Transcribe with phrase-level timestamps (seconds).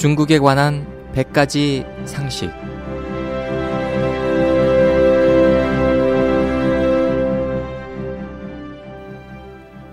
[0.00, 2.50] 중국에 관한 100가지 상식.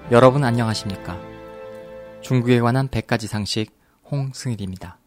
[0.10, 1.20] 여러분 안녕하십니까?
[2.22, 3.78] 중국에 관한 100가지 상식
[4.10, 4.98] 홍승일입니다.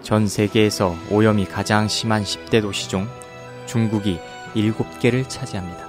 [0.00, 3.06] 전 세계에서 오염이 가장 심한 10대 도시 중
[3.66, 4.18] 중국이
[4.54, 5.88] 7개를 차지합니다.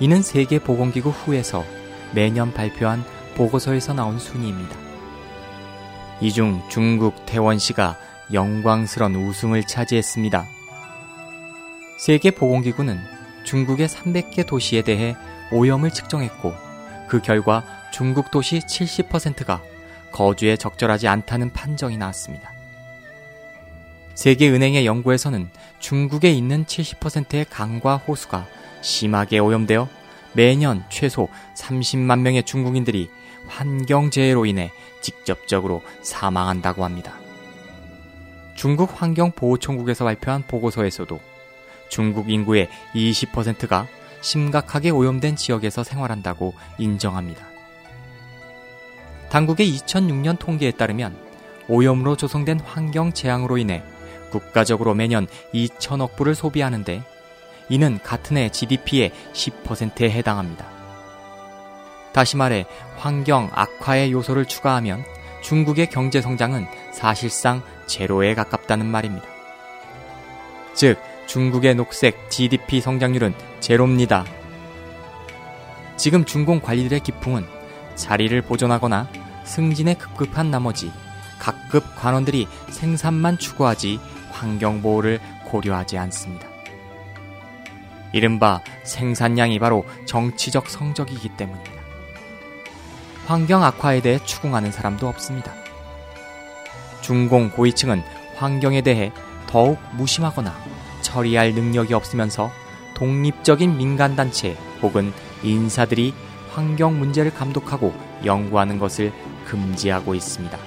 [0.00, 1.64] 이는 세계보건기구 후에서
[2.14, 4.76] 매년 발표한 보고서에서 나온 순위입니다.
[6.20, 7.96] 이 중 중국 태원시가
[8.32, 10.46] 영광스런 우승을 차지했습니다.
[11.98, 12.98] 세계보건기구는
[13.44, 15.16] 중국의 300개 도시에 대해
[15.52, 16.54] 오염을 측정했고
[17.08, 19.62] 그 결과 중국 도시 70%가
[20.12, 22.55] 거주에 적절하지 않다는 판정이 나왔습니다.
[24.16, 28.46] 세계은행의 연구에서는 중국에 있는 70%의 강과 호수가
[28.80, 29.88] 심하게 오염되어
[30.32, 33.10] 매년 최소 30만 명의 중국인들이
[33.46, 37.12] 환경재해로 인해 직접적으로 사망한다고 합니다.
[38.54, 41.20] 중국 환경보호총국에서 발표한 보고서에서도
[41.90, 43.86] 중국 인구의 20%가
[44.22, 47.46] 심각하게 오염된 지역에서 생활한다고 인정합니다.
[49.28, 51.16] 당국의 2006년 통계에 따르면
[51.68, 53.82] 오염으로 조성된 환경 재앙으로 인해
[54.38, 57.02] 국가적으로 매년 2천억 불을 소비하는데
[57.68, 60.66] 이는 같은 해 GDP의 10%에 해당합니다.
[62.12, 65.04] 다시 말해 환경 악화의 요소를 추가하면
[65.42, 69.26] 중국의 경제 성장은 사실상 제로에 가깝다는 말입니다.
[70.74, 74.24] 즉, 중국의 녹색 GDP 성장률은 제로입니다.
[75.96, 77.46] 지금 중공 관리들의 기풍은
[77.96, 79.08] 자리를 보존하거나
[79.44, 80.92] 승진에 급급한 나머지
[81.38, 84.00] 각급 관원들이 생산만 추구하지
[84.36, 86.46] 환경 보호를 고려하지 않습니다.
[88.12, 91.72] 이른바 생산량이 바로 정치적 성적이기 때문입니다.
[93.26, 95.52] 환경 악화에 대해 추궁하는 사람도 없습니다.
[97.00, 98.02] 중공 고위층은
[98.36, 99.12] 환경에 대해
[99.46, 100.54] 더욱 무심하거나
[101.00, 102.50] 처리할 능력이 없으면서
[102.94, 106.14] 독립적인 민간단체 혹은 인사들이
[106.52, 107.94] 환경 문제를 감독하고
[108.24, 109.12] 연구하는 것을
[109.44, 110.58] 금지하고 있습니다.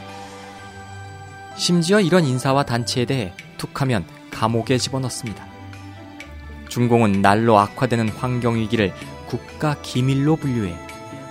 [1.56, 5.46] 심지어 이런 인사와 단체에 대해 툭하면 감옥에 집어넣습니다.
[6.70, 8.94] 중공은 날로 악화되는 환경위기를
[9.28, 10.76] 국가 기밀로 분류해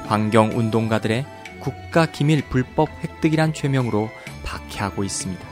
[0.07, 1.27] 환경 운동가들의
[1.61, 4.11] 국가 기밀 불법 획득이란 죄명으로
[4.45, 5.45] 박해하고 있습니다.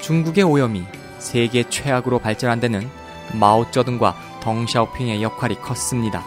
[0.00, 0.84] 중국의 오염이
[1.18, 2.88] 세계 최악으로 발전한 데는
[3.34, 6.24] 마오쩌둥과 덩샤오핑의 역할이 컸습니다.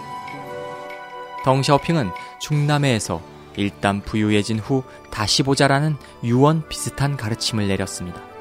[1.43, 3.21] 덩샤오핑은 중남해에서
[3.57, 8.32] 일단 부유해진 후 다시 보자라는 유언 비슷한 가르침을 내렸습니다.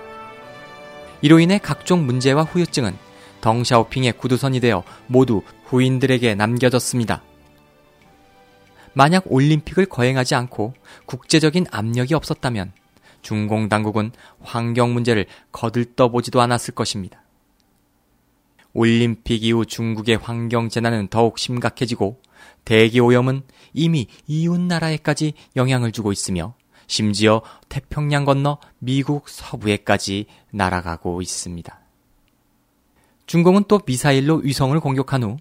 [1.23, 2.97] 이로 인해 각종 문제와 후유증은
[3.41, 7.23] 덩샤오핑의 구두선이 되어 모두 후인들에게 남겨졌습니다.
[8.93, 10.75] 만약 올림픽을 거행하지 않고
[11.07, 12.73] 국제적인 압력이 없었다면
[13.23, 14.11] 중공 당국은
[14.41, 17.23] 환경 문제를 거들떠보지도 않았을 것입니다.
[18.75, 22.21] 올림픽 이후 중국의 환경 재난은 더욱 심각해지고
[22.65, 23.43] 대기 오염은
[23.75, 26.55] 이미 이웃 나라에까지 영향을 주고 있으며
[26.87, 31.81] 심지어 태평양 건너 미국 서부에까지 날아가고 있습니다.
[33.27, 35.37] 중공은 또 미사일로 위성을 공격한 후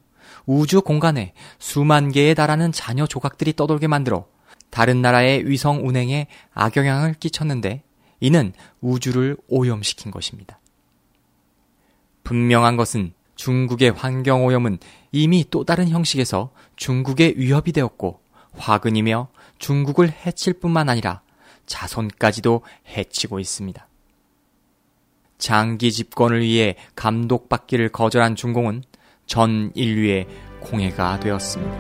[0.46, 4.28] 우주 공간에 수만 개에 달하는 잔여 조각들이 떠돌게 만들어
[4.70, 7.84] 다른 나라의 위성 운행에 악영향을 끼쳤는데
[8.20, 10.60] 이는 우주를 오염시킨 것입니다.
[12.24, 14.78] 분명한 것은 중국의 환경 오염은
[15.12, 18.22] 이미 또 다른 형식에서 중국의 위협이 되었고
[18.58, 21.22] 화근이며 중국을 해칠 뿐만 아니라
[21.72, 23.88] 자손까지도 해치고 있습니다.
[25.38, 28.84] 장기 집권을 위해 감독받기를 거절한 중공은
[29.26, 30.28] 전 인류의
[30.60, 31.72] 공해가 되었습니다.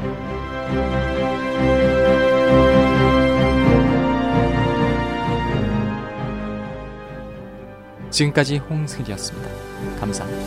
[8.09, 9.49] 지금까지 홍승일이었습니다.
[9.99, 10.41] 감사합니다.